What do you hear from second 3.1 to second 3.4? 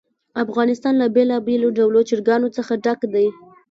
دی.